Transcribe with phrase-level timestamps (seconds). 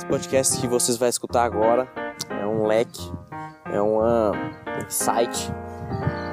[0.00, 1.86] Esse podcast que vocês vão escutar agora
[2.30, 3.12] é um leque,
[3.70, 4.00] é um
[4.88, 5.52] site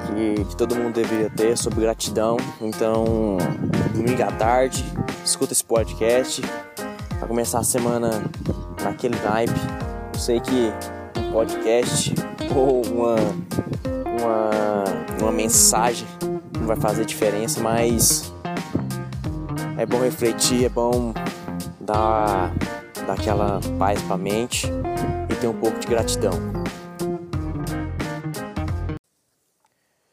[0.06, 2.38] que, que todo mundo deveria ter sobre gratidão.
[2.62, 3.36] Então,
[3.92, 4.82] domingo à tarde,
[5.22, 6.40] escuta esse podcast
[7.18, 8.24] para começar a semana
[8.82, 9.60] naquele naipe.
[10.14, 10.72] Eu sei que
[11.18, 12.14] um podcast
[12.56, 13.16] ou uma,
[14.18, 14.84] uma,
[15.20, 16.08] uma mensagem
[16.58, 18.32] não vai fazer diferença, mas
[19.76, 21.12] é bom refletir, é bom
[21.78, 22.50] dar,
[23.08, 24.66] dar aquela paz pra mente
[25.30, 26.32] e ter um pouco de gratidão.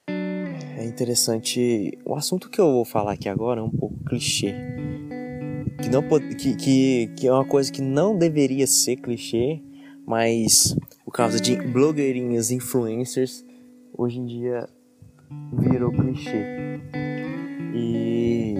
[0.08, 2.00] É interessante.
[2.05, 4.55] O assunto que eu vou falar aqui agora é um pouco clichê.
[5.84, 6.02] Que, não,
[6.38, 9.62] que, que, que é uma coisa que não deveria ser clichê,
[10.08, 13.44] mas por causa de blogueirinhas, influencers,
[13.94, 14.70] hoje em dia
[15.52, 16.80] virou clichê.
[17.74, 18.55] E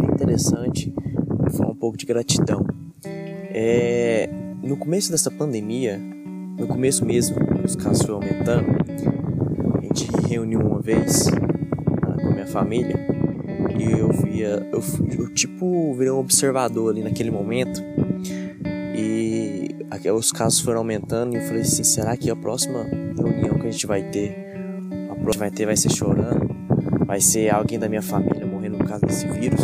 [0.00, 0.92] é interessante
[1.56, 2.79] falar um pouco de gratidão.
[3.52, 4.28] É,
[4.62, 8.66] no começo dessa pandemia, no começo mesmo, os casos foram aumentando,
[9.76, 12.94] a gente reuniu uma vez com a minha família
[13.76, 14.82] e eu via, eu,
[15.18, 17.82] eu tipo virei um observador ali naquele momento
[18.94, 19.74] e
[20.14, 23.70] os casos foram aumentando e eu falei assim, será que a próxima reunião que a
[23.70, 24.34] gente vai ter,
[25.10, 26.54] a próxima vai ter vai ser chorando,
[27.04, 29.60] vai ser alguém da minha família morrendo por causa desse vírus?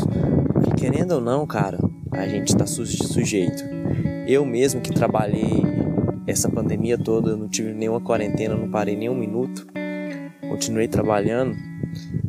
[0.53, 1.79] Porque querendo ou não, cara,
[2.17, 3.65] a gente está sujeito.
[4.27, 5.63] Eu mesmo que trabalhei
[6.27, 9.67] essa pandemia toda, não tive nenhuma quarentena, não parei nem um minuto,
[10.49, 11.57] continuei trabalhando.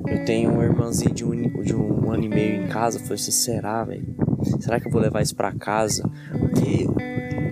[0.07, 2.99] Eu tenho um irmãozinho de um, de um ano e meio em casa.
[2.99, 4.15] falei assim: será, velho?
[4.59, 6.03] Será que eu vou levar isso para casa?
[6.39, 6.85] Porque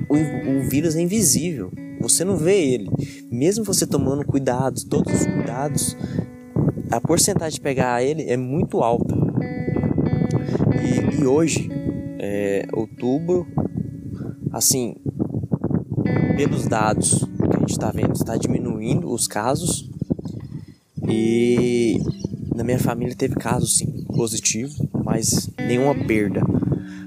[0.10, 2.90] o, o vírus é invisível, você não vê ele.
[3.32, 5.98] Mesmo você tomando cuidados, todos os cuidados,
[6.92, 9.16] a porcentagem de pegar ele é muito alta.
[10.82, 11.70] E, e hoje,
[12.26, 13.48] é, outubro,
[14.52, 14.96] assim,
[16.36, 19.90] pelos dados que a gente está vendo, está diminuindo os casos.
[21.08, 22.00] E
[22.56, 26.42] na minha família teve casos sim positivo, mas nenhuma perda.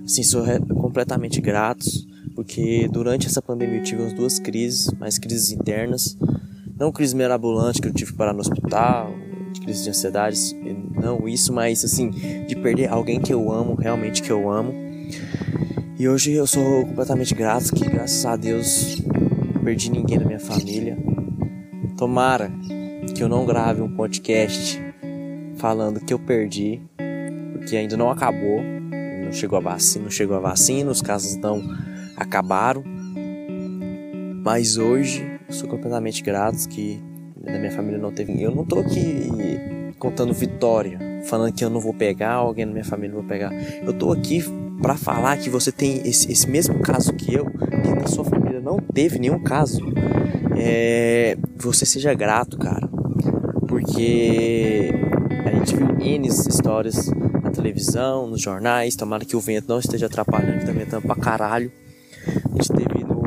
[0.05, 0.45] Assim, sou
[0.81, 6.17] completamente gratos, porque durante essa pandemia eu tive umas duas crises, mais crises internas,
[6.79, 9.13] não crise mirabolante que eu tive que parar no hospital,
[9.53, 10.39] de crise de ansiedade,
[10.95, 14.88] não isso, mas assim, de perder alguém que eu amo, realmente que eu amo.
[15.99, 19.03] E hoje eu sou completamente grato que graças a Deus
[19.55, 20.97] não perdi ninguém da minha família.
[21.97, 22.53] Tomara
[23.15, 24.81] que eu não grave um podcast
[25.57, 26.81] falando que eu perdi,
[27.53, 28.63] porque ainda não acabou,
[29.25, 31.63] não chegou a vacina, não chegou a vacina, os casos não
[32.17, 32.85] acabaram.
[34.45, 37.03] Mas hoje eu sou completamente grato que
[37.37, 38.41] da minha família não teve.
[38.41, 39.29] Eu não tô aqui
[39.99, 43.53] contando vitória, falando que eu não vou pegar, alguém da minha família não vou pegar.
[43.53, 44.43] Eu tô aqui
[44.81, 48.61] para falar que você tem esse, esse, mesmo caso que eu, que na sua família
[48.61, 49.81] não teve nenhum caso.
[50.57, 52.89] É, você seja grato, cara,
[53.67, 54.93] porque
[55.45, 57.11] a gente viu N histórias
[57.43, 58.97] na televisão, nos jornais.
[58.97, 61.71] Tomara que o vento não esteja atrapalhando, que tá pra caralho.
[62.27, 63.23] A gente teve, no,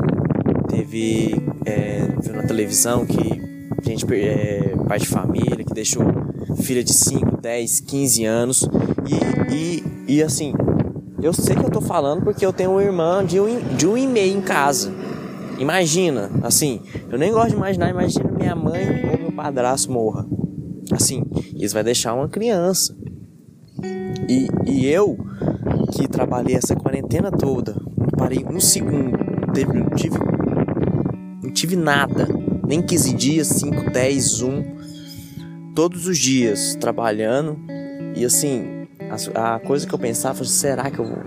[0.68, 6.04] teve é, viu na televisão que gente, é, pai de família, que deixou
[6.62, 8.68] filha de 5, 10, 15 anos.
[9.50, 10.54] E, e, e assim,
[11.20, 13.98] eu sei que eu tô falando porque eu tenho uma irmã de um, de um
[13.98, 14.92] e meio em casa.
[15.58, 16.80] Imagina, assim,
[17.10, 20.24] eu nem gosto de imaginar, imagina minha mãe ou meu padrasto morra.
[20.92, 21.24] Assim,
[21.56, 22.96] isso vai deixar uma criança.
[24.28, 25.18] E, e eu,
[25.92, 30.18] que trabalhei essa quarentena toda, não parei um segundo, não, tive,
[31.42, 32.28] não tive nada
[32.64, 34.81] nem 15 dias, 5, 10, 1,
[35.74, 37.58] todos os dias trabalhando.
[38.14, 38.86] E assim,
[39.34, 41.18] a, a coisa que eu pensava será que eu vou,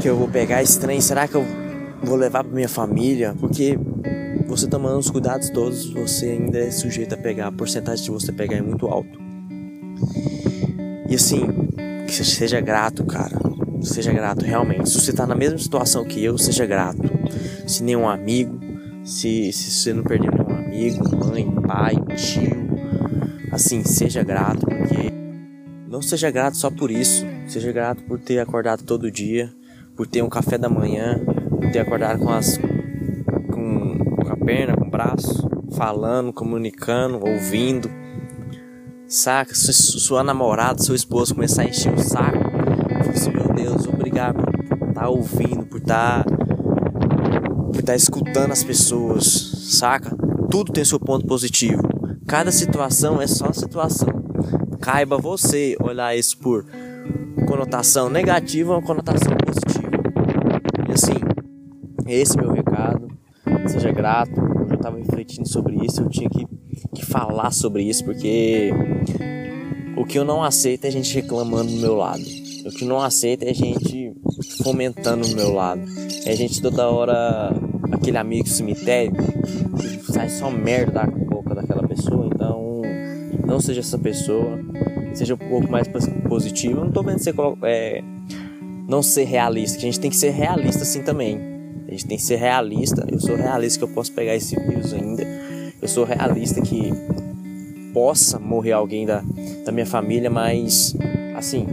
[0.00, 1.00] que eu vou pegar esse trem?
[1.00, 1.44] Será que eu
[2.02, 3.34] vou levar para minha família?
[3.38, 3.78] Porque
[4.46, 7.48] você tomando os cuidados todos, você ainda é sujeito a pegar.
[7.48, 9.18] A porcentagem de você pegar é muito alto.
[11.08, 11.46] E assim,
[12.06, 13.38] que você seja grato, cara.
[13.82, 14.88] Seja grato realmente.
[14.88, 17.02] Se você tá na mesma situação que eu, seja grato.
[17.66, 18.58] Se nenhum amigo,
[19.04, 22.69] se, se você não perdeu nenhum amigo, mãe, pai, tio,
[23.50, 25.10] assim, seja grato, porque
[25.88, 27.26] não seja grato só por isso.
[27.48, 29.52] Seja grato por ter acordado todo dia,
[29.96, 31.20] por ter um café da manhã,
[31.50, 32.58] por ter acordado com as
[33.52, 37.90] com, com a perna, com o braço, falando, comunicando, ouvindo.
[39.08, 39.52] Saca?
[39.54, 42.38] Se sua namorada, seu esposo começar a encher o saco,
[43.12, 46.36] assim, meu Deus, obrigado por estar tá ouvindo, por estar tá
[47.70, 50.16] por estar tá escutando as pessoas, saca?
[50.48, 51.89] Tudo tem seu ponto positivo.
[52.30, 54.08] Cada situação é só situação.
[54.80, 56.64] Caiba você olhar isso por
[57.48, 59.90] conotação negativa ou conotação positiva.
[60.88, 61.14] E assim,
[62.06, 63.08] Esse é meu recado.
[63.66, 64.40] Seja grato.
[64.40, 66.02] Eu já estava refletindo sobre isso.
[66.02, 66.46] Eu tinha que,
[66.94, 68.70] que falar sobre isso porque
[69.96, 72.22] o que eu não aceito é gente reclamando do meu lado.
[72.64, 74.14] O que eu não aceito é gente
[74.62, 75.82] fomentando do meu lado.
[76.24, 77.52] É gente toda hora
[77.90, 81.29] aquele amigo cemitério que sai só merda da
[83.50, 84.60] não seja essa pessoa.
[85.12, 85.88] Seja um pouco mais
[86.28, 86.78] positivo.
[86.78, 88.02] Eu não tô vendo você é,
[88.88, 89.76] não ser realista.
[89.76, 91.38] Que a gente tem que ser realista assim também.
[91.88, 93.04] A gente tem que ser realista.
[93.10, 95.26] Eu sou realista que eu posso pegar esse vírus ainda.
[95.82, 96.92] Eu sou realista que
[97.92, 99.24] possa morrer alguém da,
[99.64, 100.94] da minha família, mas
[101.34, 101.66] assim,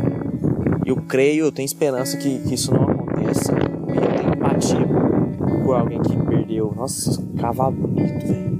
[0.84, 3.54] eu creio, eu tenho esperança que, que isso não aconteça.
[3.54, 4.88] E eu tenho empatia
[5.64, 6.74] por alguém que perdeu.
[6.76, 8.57] Nossa, cavalo bonito, velho.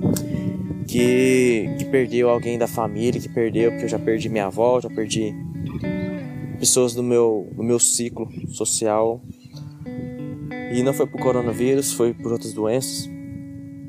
[0.98, 4.90] Que, que perdeu alguém da família, que perdeu, porque eu já perdi minha avó, já
[4.90, 5.32] perdi
[6.58, 9.22] pessoas do meu, do meu ciclo social.
[10.74, 13.08] E não foi por coronavírus, foi por outras doenças.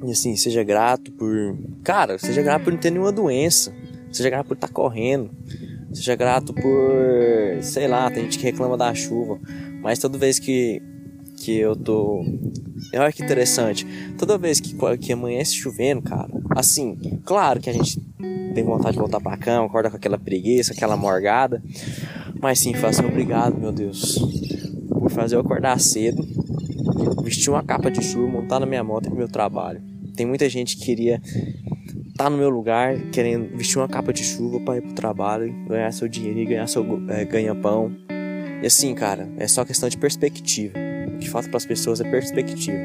[0.05, 1.57] E assim, seja grato por.
[1.83, 3.73] Cara, seja grato por não ter nenhuma doença.
[4.13, 5.31] Seja grato por estar tá correndo.
[5.95, 7.63] Seja grato por.
[7.63, 9.41] Sei lá, tem gente que reclama da chuva.
[9.81, 10.83] Mas toda vez que,
[11.39, 12.25] que eu tô.
[12.95, 13.87] Olha que interessante.
[14.19, 16.29] Toda vez que, que amanhece chovendo, cara.
[16.51, 18.01] Assim, claro que a gente
[18.55, 21.63] tem vontade de voltar pra cama, acorda com aquela preguiça, aquela morgada.
[22.41, 24.19] Mas sim, faça obrigado, meu Deus,
[24.89, 26.27] por fazer eu acordar cedo,
[27.23, 29.81] vestir uma capa de chuva, montar na minha moto e pro meu trabalho.
[30.17, 31.21] Tem muita gente que queria
[32.09, 35.53] estar tá no meu lugar, querendo vestir uma capa de chuva para ir pro trabalho,
[35.69, 37.93] ganhar seu dinheiro e ganhar seu é, ganha-pão.
[38.63, 40.88] E assim, cara, é só questão de perspectiva.
[41.19, 42.79] Que falta para as pessoas é perspectiva.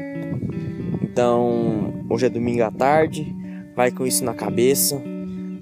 [1.02, 3.34] Então, hoje é domingo à tarde,
[3.74, 5.00] vai com isso na cabeça,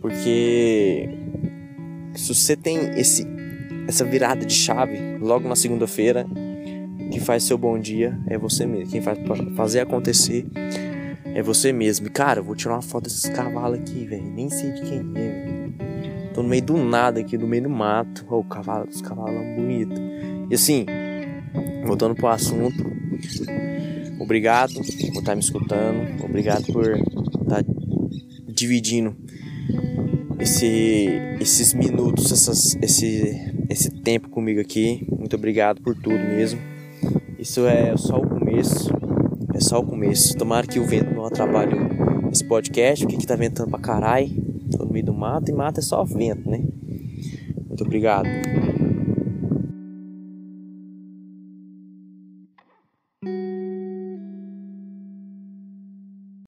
[0.00, 1.08] porque
[2.14, 3.26] se você tem esse
[3.86, 6.26] essa virada de chave logo na segunda-feira,
[7.10, 8.90] que faz seu bom dia é você mesmo.
[8.90, 9.18] Quem faz
[9.54, 10.46] fazer acontecer
[11.24, 12.10] é você mesmo.
[12.10, 14.24] Cara, eu vou tirar uma foto desses cavalos aqui, velho.
[14.24, 15.74] Nem sei de quem é, véio.
[16.34, 18.24] Tô no meio do nada aqui, no meio do mato.
[18.30, 19.98] Oh, o cavalo, os cavalos bonitos.
[20.50, 20.86] E assim,
[21.84, 22.84] voltando pro assunto.
[24.18, 26.24] Obrigado por estar tá me escutando.
[26.24, 27.64] Obrigado por estar tá
[28.48, 29.16] dividindo
[30.38, 31.08] esse,
[31.40, 35.06] esses minutos, essas, esse, esse tempo comigo aqui.
[35.18, 36.60] Muito obrigado por tudo mesmo.
[37.38, 38.90] Isso é só o começo.
[39.54, 40.36] É só o começo.
[40.36, 41.74] Tomara que o vento não atrapalhe
[42.32, 44.30] esse podcast, porque aqui tá ventando pra caralho.
[44.70, 46.62] Tô no meio do mato e mato é só vento, né?
[47.68, 48.28] Muito obrigado.